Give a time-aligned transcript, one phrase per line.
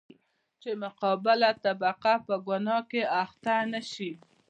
[0.61, 4.11] چـې مـقابله طبـقه پـه ګنـاه کـې اخـتـه نـشي.